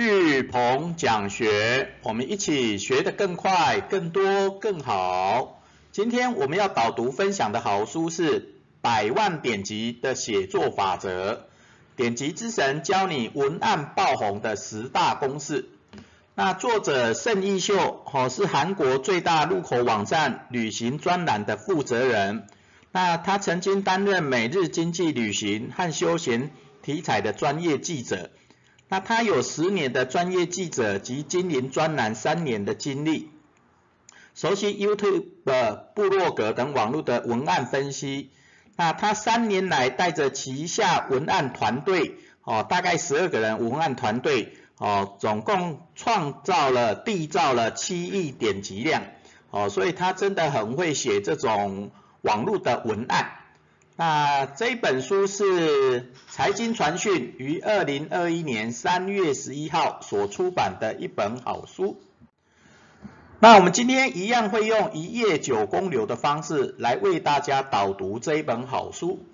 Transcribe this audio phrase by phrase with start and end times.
[0.00, 5.60] 巨鹏讲学，我们一起学得更快、更多、更好。
[5.90, 8.40] 今天我们要导读分享的好书是
[8.80, 11.32] 《百万典籍的写作法则》，
[11.96, 15.68] 典籍之神教你文案爆红的十大公式。
[16.36, 22.46] 那作者盛义秀，哦，是韩国最大入口网站旅行专栏的负责人。
[22.92, 26.52] 那他曾经担任每日经济旅行和休闲
[26.82, 28.30] 题材的专业记者。
[28.88, 33.30] 那他有十年的专业记者及经营专栏三年的经历，
[34.34, 35.26] 熟悉 YouTube、
[35.94, 38.30] 部落格等网络的文案分析。
[38.76, 49.02] 那他三年来带着旗下文案团队，哦，大概十二个人文案团队，哦，总共创造了缔造了七亿点击量，
[49.50, 51.90] 哦，所以他真的很会写这种
[52.22, 53.32] 网络的文案。
[54.00, 62.00] 那这本书是财经传讯于二零二一年三月十一号所出版的一本好书。
[63.40, 69.26] 那我们今天一样会用一页九公流的方式来为大家导读这一本好书。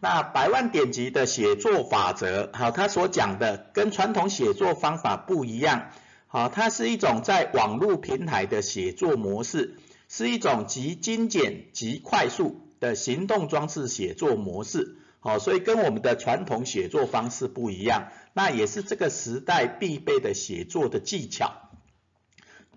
[0.00, 5.90] 那百万典籍的写作法则，好，它所讲的跟传统写作方法不一样，
[6.26, 9.76] 好，它是一种在网络平台的写作模式，
[10.08, 12.64] 是一种极精简、极快速。
[12.80, 21.52] 的行动装置写作模式，好，所以跟我们的传统写作方式不一样，那也是这个时代必备的写作的技巧。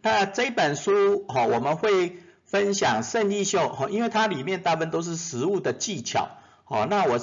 [0.01, 6.29] 那这本书，好，我们会分享胜利秀，好，因为它里面大部分都是实物的技巧，
[6.63, 7.19] 好，那我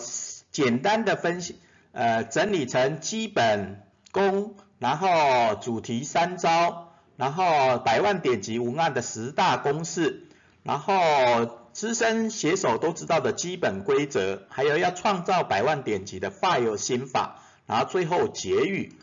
[0.52, 1.56] 简单的分析，
[1.90, 10.28] 呃，整理成基本功，然后主题三招，然后百万点击文案的十大公式，
[10.62, 11.57] 然后。
[11.78, 18.94] 资深写手都知道的基本规则，还有要创造百万点击的 file 心法，然后最后结语。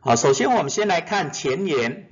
[0.00, 2.08] 好，首先我们先来看前言。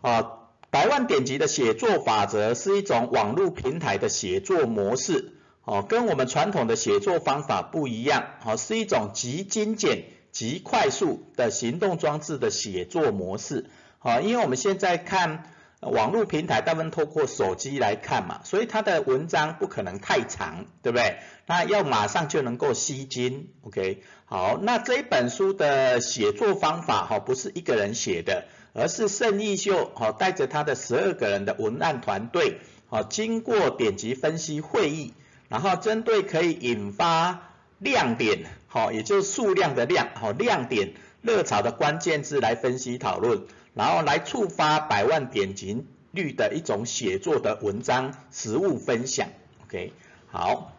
[0.00, 0.38] 啊，
[0.70, 13.68] 百万点击的写作法则是一种网络平台的写作模式，哦，跟我们传统的写作方法不一样，哦，是一种极精简、极快速的行动装置的写作模式。
[13.98, 15.52] 好，因为我们现在看。
[15.80, 21.18] 网络平台大部分透过手机来看嘛，所以它的文章不可能太长，对不对？
[21.46, 24.02] 那要马上就能够吸睛，OK？
[24.24, 35.14] 好，那这一本书的写作方法哈，不是一个人写的，而是盛义秀哈带着他的十二个人的文案团队，好，经过点击分析会议，
[35.48, 40.92] 然后针对可以引发亮点，好，也就是数量的量，好，亮点
[41.22, 43.42] 热潮的关键字来分析讨论。
[43.74, 49.28] 然后来触发百万点击率的一种写作的文章实物分享
[49.66, 49.92] ，OK，
[50.32, 50.72] 好，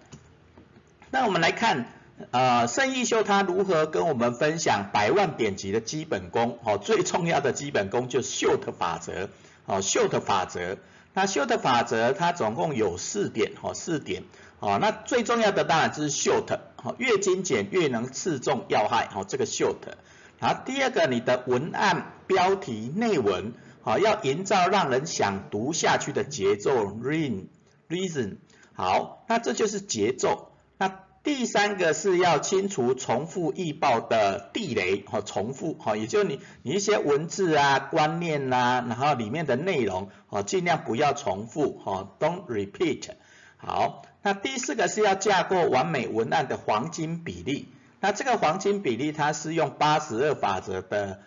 [1.09, 1.85] 那我们来看，
[2.31, 9.29] 呃，盛义秀他如何跟我们分享百万点击的基本功，哦，最重要的基本功就是 SHORT 法则，
[9.66, 10.75] 哦，SHORT 法则，
[11.13, 14.23] 那秀的法则它总共有四点，哦，四点，
[14.59, 19.95] 哦，那最重要的当然就是 SHORT，哦，越精简越能刺中要害，哦，这个 SHORT。
[20.41, 23.51] 好，第二个，你的文案标题内文，
[23.81, 28.38] 好，要营造让人想读下去的节奏，reason，reason，
[28.72, 30.53] 好，那这就是节奏。
[30.77, 43.09] 那第三个是要清除重复易爆的地雷，好，重复，好，也就你你一些文字啊、观念呐，然后里面的内容，好，尽量不要重复，好，don't repeat。
[43.57, 47.67] 好，那第四个是要架构完美文案的黄金比例。
[47.99, 51.19] 那这个黄金比例，它是用八十二法则的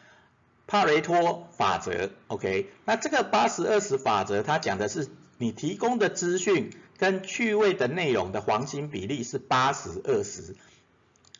[0.66, 2.69] 帕雷托法则，OK？
[2.84, 10.56] 那这个八十二十法则，它讲的是你提供的资讯跟趣味的内容的黄金比例是八十二十，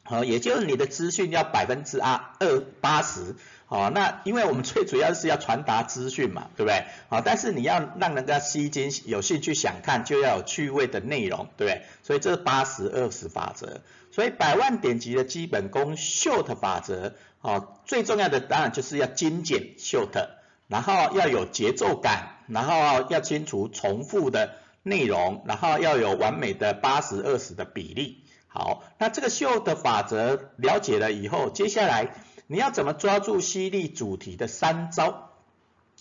[0.05, 3.37] 好，也就是你的资讯要百分之二二八十。
[3.69, 6.85] 哦，那因为我们最主要是要传达资讯嘛，对不对？
[7.09, 11.83] 好，但是你要让人家吸睛、有兴趣想看，就要有趣味的内容，对不对？
[12.03, 13.81] 所以这是八十二十法则。
[14.11, 20.29] 所以百万点击的基本功，short 法则，哦，最重要的当然就是要精简 short，
[20.69, 28.22] 然后要有节奏感，然后要清除重复的内容，然后要有完美的八十二十的比例。
[28.53, 32.15] 好，那这个秀的法则了解了以后，接下来。
[32.49, 35.31] 你要怎么抓住犀利主题的三招？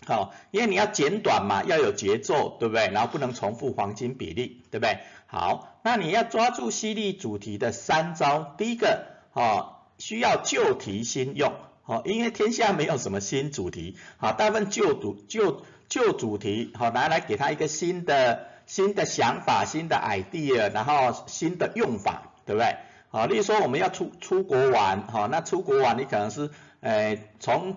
[0.05, 2.89] 好，因为你要简短嘛，要有节奏，对不对？
[2.89, 4.99] 然后不能重复黄金比例，对不对？
[5.27, 22.77] 好，那你要抓住犀利主题的三招，第一个，哦，需要旧题新用，好，因为天下没有什么新主题，好，大部分旧主旧旧主题，好，拿来给他一个新的新的想法、新的 idea，然后新的用法，对不对？
[23.09, 26.49] 好，例如说我们要出出国玩，哈，那出国玩你可能是
[26.79, 27.75] 呃，从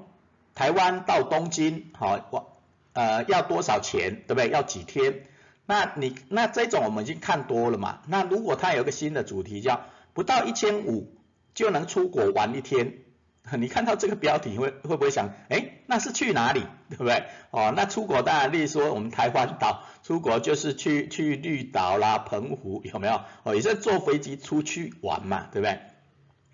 [0.54, 2.56] 台湾到东京，好，我
[2.92, 4.48] 呃，要多少钱，对不对？
[4.50, 5.26] 要几天？
[5.66, 8.00] 那你那这种我们已经看多了嘛？
[8.06, 9.80] 那如果它有个新的主题叫
[10.12, 11.12] 不到一千五
[11.54, 12.98] 就能出国玩一天，
[13.58, 16.64] 你看到这个标题会会不会想，哎，那是去哪里，
[16.96, 17.24] 对不对？
[17.50, 23.20] 哦，那出国当然例如说我们台湾岛出国就是去去绿岛啦、澎湖有没有？
[23.42, 25.80] 哦，也是坐飞机出去玩嘛，对不对？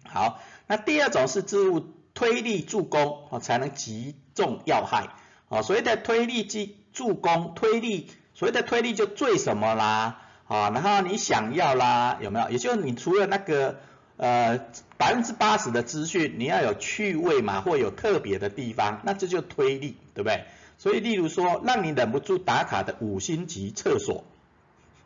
[0.05, 5.09] 好，那第二种是置物推力助攻哦，才能击中要害
[5.49, 5.63] 哦。
[5.63, 10.71] 所谓的推力击助攻，推力所谓的推力就最什么啦啊？
[10.71, 12.51] 然后你想要啦，有没有？
[12.51, 13.81] 也就是你除了那个
[14.21, 14.61] 呃
[14.99, 20.45] 百分之八十的资讯，你要有趣味嘛，或有特别的地方，那这就推力，对不对？
[20.77, 24.25] 所以例如说，让你忍不住打卡的五星级厕所。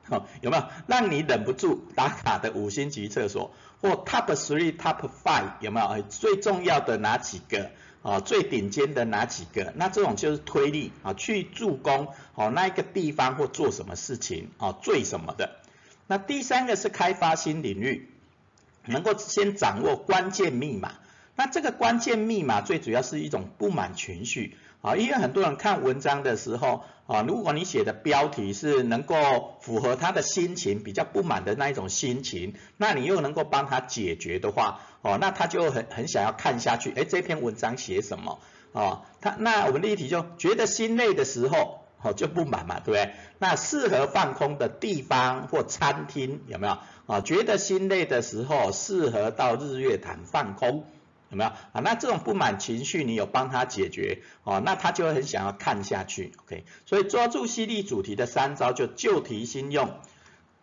[0.07, 6.03] 好，有没有让你忍不住打卡的五星级厕所，或 top three、top five 有没有？
[6.03, 7.71] 最重要的哪几个？
[8.03, 9.73] 啊，最顶尖的哪几个？
[9.77, 15.57] 那这种就是推力啊，去助攻哦那一个地方或做什么事情啊，最什么的。
[16.07, 18.11] 那第三个是开发新领域，
[18.87, 20.93] 能够先掌握关键密码。
[21.37, 38.39] 那这个关键密码最主要是一种不满情绪啊，因为很多人看文章的时候啊，如果你写的标题是能够符合他的心情，比较不满的那一种心情，那你又能够帮他解决的话，哦，那他就很很想要看下去，哎，这篇文章写什么
[38.73, 39.03] 啊？
[39.21, 43.15] 他那我们例题就觉得心累的时候，哦就不满嘛，对不对？
[43.39, 47.21] 那适合放空的地方或餐厅有没有啊？
[47.21, 50.85] 觉得心累的时候，适合到日月潭放空。
[51.31, 51.81] 有没有啊？
[51.83, 56.33] 那这种不满情绪，你有帮他解决哦，那他就很想要看下去。
[56.45, 59.99] OK，所以抓住犀利主题的三招就旧题新用、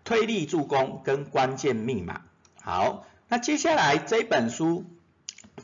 [0.06, 2.22] 推力助攻跟关键密码。
[2.62, 4.86] 好，那接下来这本书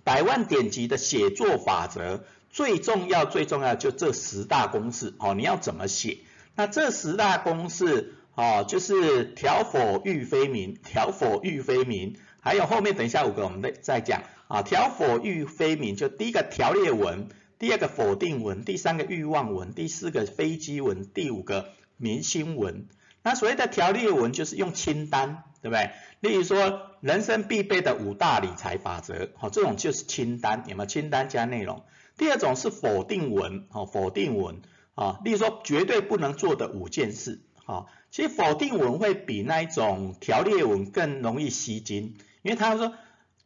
[0.03, 6.19] 百万点击的写作法则，最重要最重要就这十大公式哦，你要怎么写？
[6.55, 14.23] 那这十大公式哦，就是调否欲非明，调否欲非明，还有后面等一下五个我们再再讲。
[14.47, 17.27] 啊，条否欲非明，就第一个条列文，
[17.59, 22.87] 第二个否定文，第三个欲望文，第四个飞机文，第五个明星文。
[23.23, 25.91] 那所谓的条列文就是用清单，对不对？
[26.21, 31.83] 例如说人生必备的五大理财法则，好，这种就是清单，有没有清单加内容？
[32.17, 34.61] 第二种是否定文，哦，否定文，
[34.95, 42.93] 啊，例如说绝对不能做的五件事，好，其实否定文会比那一种条列文更容易吸睛，因为他说。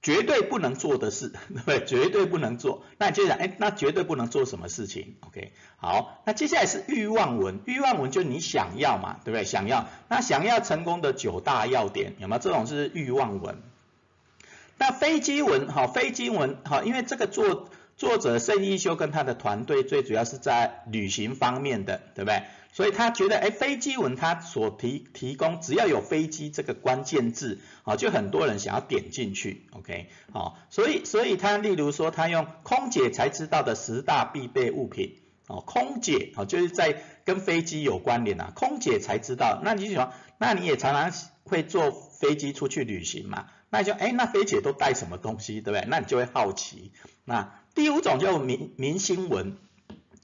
[0.04, 1.86] 绝对不能做的事，对 不对？
[1.86, 2.82] 绝对不能做。
[2.98, 9.46] 那你就想，哎，那绝对不能做什么事情？OK，好，那接下来是欲望文，欲望文就你想要嘛，对不对？
[9.46, 12.42] 想要，那想要成功的九大要点有没有？
[12.42, 13.62] 这种是欲望文。
[14.80, 17.70] 那飞机文，好，飞机文，好，因为这个做
[18.02, 22.42] 作者盛一修跟他的团队最主要是在旅行方面的，对不对？
[22.74, 41.14] 所以他觉得，哎，飞机文他所提提供，只要有飞机这个关键字，啊，就很多人想要点进去，OK，好，所以所以他例如说，他用空姐才知道的十大必备物品，哦，空姐，哦，就是在跟飞机有关联啊，空姐才知道，那你就说，那你也常常
[41.44, 45.86] 会坐飞机出去旅行嘛，那你就，哎，那飞姐都带什么东西，对不对？
[45.88, 46.92] 那你就会好奇。
[47.26, 49.58] 那第五种叫明明星文，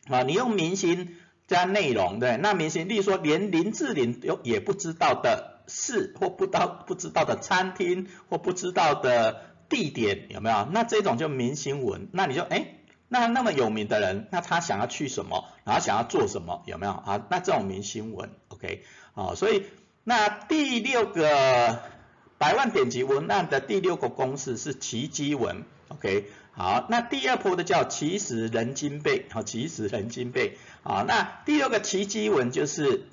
[0.08, 1.16] 啊，你用明星。
[1.48, 10.68] 加内容对，那明星，例如说连林志玲有也不知道的事，或不到不知道的餐厅，或不知道的地点有没有？
[10.74, 12.76] 那这种就明星文，那你就哎，
[13.08, 17.26] 那那么有名的人，那他想要去什么，然后想要做什么，有没有啊？
[17.30, 19.64] 那这种明星文，OK，好，所以
[20.04, 21.80] 那第六个
[22.38, 26.26] 百万点击文案的第六个公式是奇迹文，OK。
[26.58, 33.04] 好，那第二波的叫起始人金贝，好，起始人金贝，好，那第二个奇迹文就是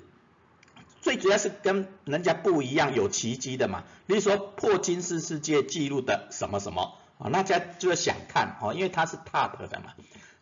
[0.99, 9.93] 最主要是跟人家不一样，有奇迹的嘛，例如说破金氏世界纪录的什么什么，啊，大家就会想看，哦，因为它是 top 的嘛。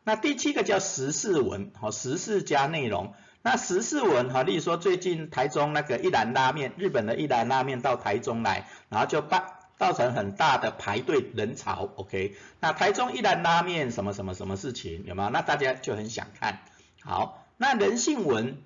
[0.05, 9.59] 那第七个叫时事文，好，时事加内容，那时事文，哈，例如说最近台中那个一兰拉面，日本的一兰拉面到台中来，然后就把。
[9.83, 12.35] 造成很大的排队人潮，OK？
[12.61, 15.29] 那台中一兰拉面什么什么什么事情有没有？
[15.29, 16.59] 那大家就很想看。
[17.03, 18.59] 好，那人性文，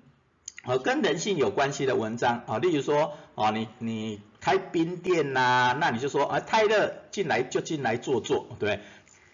[0.64, 8.78] 呃，跟人性有关系的文章啊，例如说，哦，你你开冰店呐，那你就说，啊，泰勒进来就进来坐坐，对，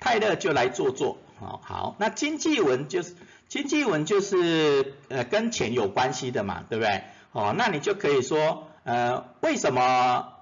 [0.01, 3.15] 泰勒就来坐坐，好，好，那经济文就是
[3.49, 7.03] 经济文就是呃跟钱有关系的嘛，对不对？
[7.33, 10.34] 哦，那你就可以说，呃，为什么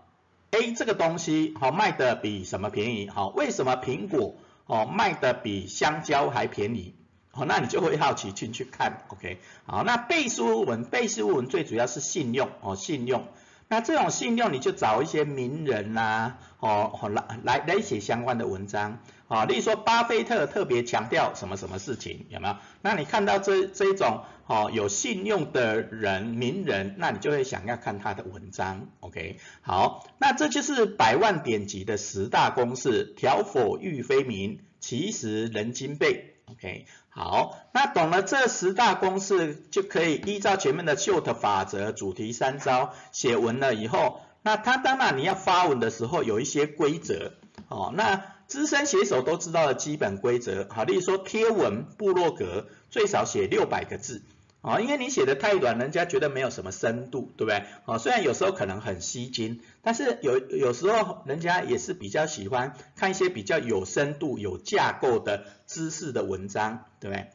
[0.53, 3.09] ？A 这个东西好卖的比什么便宜？
[3.09, 6.95] 好，为什么苹果哦卖的比香蕉还便宜，
[7.33, 13.25] 哦那你就会好奇进去看，OK，好，那背书文背书文最主要是信用哦信用。
[13.73, 18.99] 那这种信用，你就找一些名人呐，哦，来来来写相关的文章，
[19.29, 22.57] 啊，例如说巴菲特特别强调什么什么事情，有没有？
[22.83, 29.39] 那你看到这这种哦有信用的人名人，那你就会想要看他的文章，OK？
[29.63, 36.87] 好，那这就是百万点击的十大公式，条否欲非民，其实人精背，OK？
[37.09, 47.35] 好，那懂了这十大公式，就可以依照前面的秀特法则、主题三招写文了以后，那他当然你要发文的时候有一些规则，
[47.69, 54.23] 哦，那资深写手都知道的基本规则，好，例如说贴文部落格最少写六百个字。
[54.63, 57.65] 啊，因为你写的太短，人家觉得没有什么深度，对不对？
[57.85, 67.31] 啊，虽然有时候可能很吸睛，但是有有时候人家也是比较喜欢看一些比较有深度、有架构的知识的文章，对不对？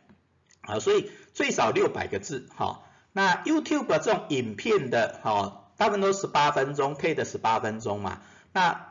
[0.62, 2.82] 啊，所以最少六百个字，哈。
[3.12, 8.22] 那 YouTube 这种影片的，哈，大部分都十八分钟，K 的十八分钟嘛。
[8.54, 8.87] 那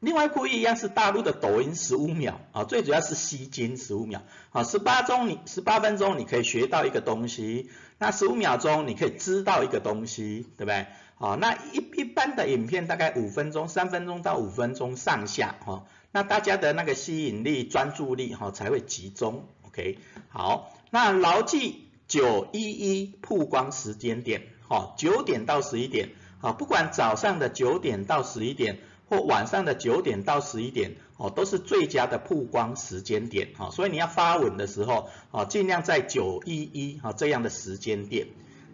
[0.00, 10.86] 另外不一样是大陆的抖音十五秒啊，最主要是吸睛十五秒啊，十八钟你十八分钟你可以学到一个东西，那十五秒钟你可以知道一个东西，对不对？
[11.18, 19.98] 啊，那一一般的影片大概五分钟，三分钟到五分钟上下哈，那大家的那个吸引力、专注力哈才会集中，OK？
[20.30, 26.08] 好，那牢记九一一曝光时间点，哈，九点到十一点，
[26.40, 28.78] 啊，不管早上的九点到十一点。
[29.10, 38.28] 或晚上的九点到十一点哦，都是最佳的曝光时间点哈，所以你要发文的时候哦，尽量在九一一哈这样的时间点。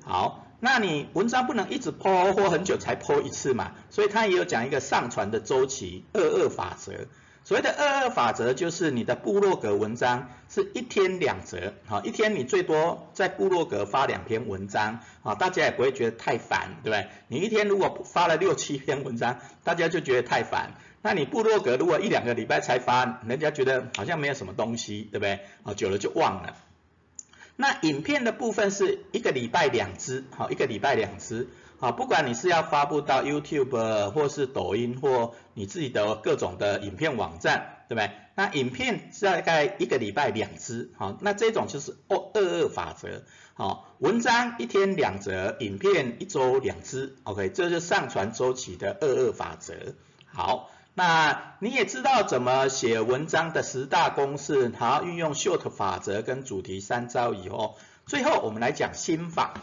[0.05, 7.07] 好，那你文章不能一直剖或很久才剖一次嘛，所以他也有讲一个上传的周期二二法则。
[7.47, 17.07] 所谓的二二法则就是你的部落格文章是一天两则，好，一天你最多在部落格发两篇文章，啊，大家也不会觉得太烦，对不对？
[17.29, 20.73] 你一天如果发了六七篇文章，大家就觉得太烦。
[21.03, 25.39] 那你部落格如果一两个礼拜才发，人家觉得好像没有什么东西，对不对？
[25.63, 26.57] 啊，久了就忘了。
[27.55, 31.47] 那影片的部分是一个礼拜两支，好，一个礼拜两支。
[31.79, 38.11] 好，不管你是要发布到 YouTube 或是抖音或你自己的各种的影片网站，对不对？
[38.35, 43.23] 那影片大概一个礼拜两支，好，那这种就是二二二法则，
[43.55, 49.75] 好，文章一天两则，影片一周两支，OK，这是上传周期的二二法则。
[50.27, 59.55] 好，那你也知道怎么写文章的十大公式，好，运用 short 法则跟主题三招以后，最后我们来讲心法。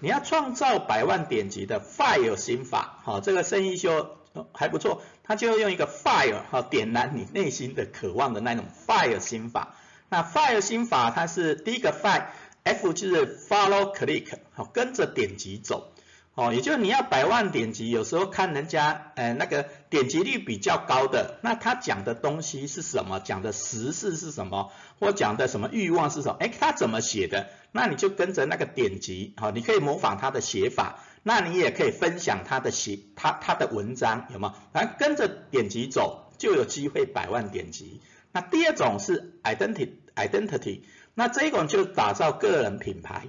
[0.00, 4.16] 你要创造百万点击的 fire 心法，好，这个生意就
[4.52, 9.74] 还不错，他就要用一个 fire 哈点燃你内心的渴望的那种 fire 心法。
[10.08, 15.92] 那 fire 心法它是第一个 fire，F 就是 follow click，好，跟着点击走。
[16.40, 23.20] 哦，也就是你要百万点击，有时候看人家，呃，那个点击率比较高的，那他讲的东西是什么？
[23.20, 24.72] 讲的实事是什么？
[24.98, 26.38] 或讲的什么欲望是什么？
[26.40, 27.50] 哎，他怎么写的？
[27.72, 34.54] 那你就跟着那个点击，好，你可以模仿他的写法，那你也可以分享他的写，他他的文章，有吗？
[34.72, 38.00] 反正跟着点击走，就有机会百万点击。
[38.32, 43.26] 那第二种是 identity，identity，那这一种就打造个人品牌。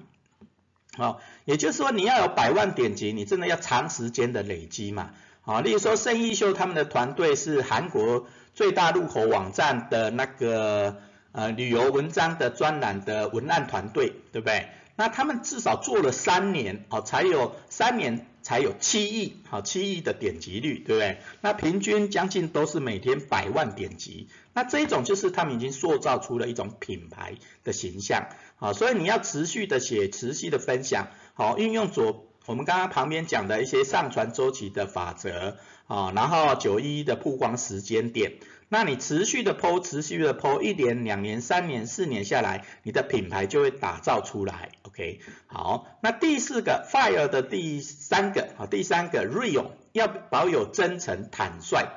[0.97, 5.11] 好，也就是说你要有百万点击，你真的要长时间的累积嘛。
[5.41, 10.97] 好，例如说盛艺秀他们的团队是韩国最大入口网站的那个
[11.31, 14.67] 呃旅游文章的专栏的文案团队，对不对？
[14.95, 21.17] 那他们至少做了三年，哦，才有三年才有七亿，好七亿的点击率，对不对？
[21.41, 28.27] 那平均将近都是每天百万点击，那这一种就是他们已经塑造出了一种品牌的形象。
[28.57, 35.57] 好，所以你要持续的写，持续的分享，好，运用左我们刚刚旁边讲的一些上传周期的法则，
[35.87, 38.33] 啊，然后九一的曝光时间点，
[38.67, 51.87] 那你持续的剖，持续的剖，一年、两年、三年、四年下来，你的品牌就会打造出来，OK，好，那第四个 Fire 的第三个，好，第三个 Real 要保有真诚坦率。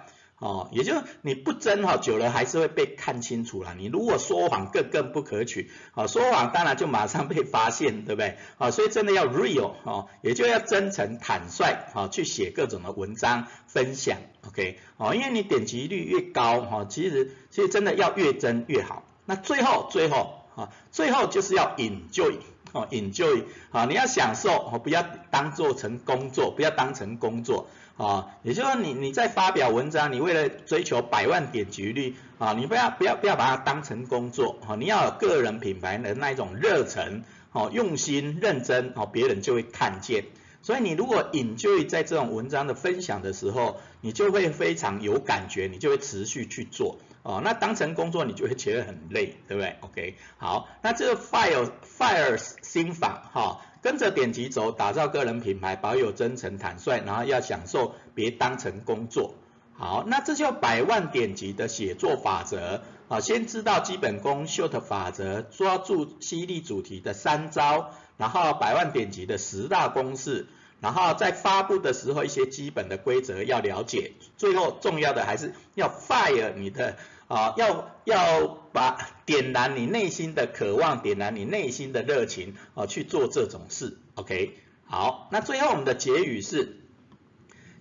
[0.40, 3.74] 哦，也就你不真哈，久了还是会被看清楚了。
[3.76, 8.36] 你如果说谎更更不可取，啊，说谎当然就马上被发现，对不对？
[8.58, 19.04] 啊，所以真的要 real 哦，也就要真诚坦率，啊，去写各种的文章分享，OK，哦，因为你点击率越高，哈，其实其实真的要越真越好。
[19.24, 22.38] 那最后最后啊，最后就是要 enjoy。
[22.74, 40.24] 哦，enjoy，好，你要享受，哦，不要当做成工作，不要当成工作，啊，也就是说你你在发表文章，你为了追求百万点击率，啊，你不要不要不要把它当成工作，啊，你要有个人品牌的那一种热忱，哦，用心认真，哦，别人就会看见。
[40.64, 47.42] 所以你如果 enjoy 在这种文章的分享的时候，你就会非常有感觉，你就会持续去做哦。
[47.44, 59.35] 那当成工作，你就会觉得很累，对不对？OK，好，那这个 fire fire 心法哈，跟着点击走，打造个人品牌，保有真诚坦率，然后要享受，别当成工作。
[59.75, 67.90] 好，那这就百万点击的写作法则啊，先知道基本功，short 法则，抓住犀利主题的三招。
[68.16, 70.47] 然后百万点击的十大公式，
[70.80, 84.59] 然后在发布的时候一些基本的规则要了解，最后重要的还是要 fire 你的啊，要要把点燃你内心的渴望，点燃你内心的热情啊去做这种事，OK？
[84.87, 86.80] 好，那最后我们的结语是，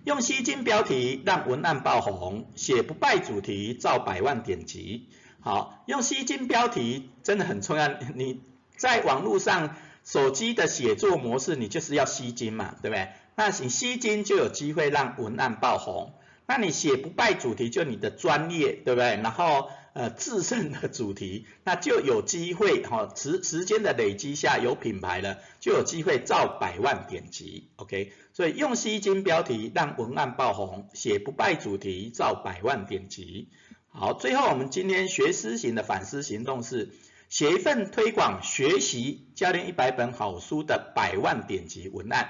[0.02, 5.06] 用吸睛标题让文案爆红，写不败主题造百万点击。
[5.40, 8.40] 好，用吸睛标题真的很重要，你
[8.76, 9.76] 在网络上。
[10.04, 13.08] 手机的写作模式，你就是要吸睛嘛，对不对？
[13.36, 16.12] 那你吸睛就有机会让文案爆红。
[16.46, 19.16] 那你写不败主题，就你的专业，对不对？
[19.22, 28.12] 然后呃制胜的主题，那就有机会哈，时时间的累积下有品牌了，就有机会造百万点击，OK？
[28.34, 33.48] 所以用吸睛标题让文案爆红，写不败主题造百万点击。
[33.88, 36.90] 好，最后我们今天学思型的反思行动是。
[37.34, 42.28] 写一份推广学习教练一百本好书的百万点击文案，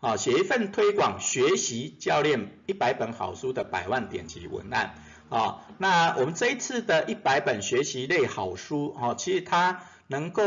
[0.00, 4.96] 啊，写一份推广学习教练一百本好书的百万点击文案，
[5.30, 10.44] 啊，那我们这一次的一百本学习类好书，哦，其实它能够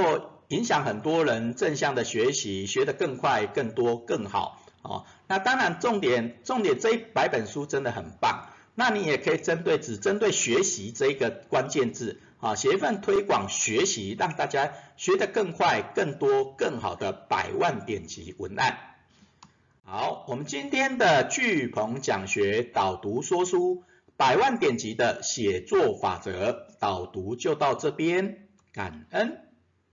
[0.49, 12.21] 影响很多人正向的学习，学得更快、更多、更好，哦，那当然重点重点这一百本书真的很棒，那你也可以针对只针对学习这一个关键字。
[12.39, 18.77] 啊，写一份推广学习，让大家学得更快、更多、更好的百万点击文案。
[19.83, 23.83] 好，我们今天的巨鹏讲学导读说书
[24.17, 29.46] 百万点击的写作法则导读就到这边，感恩。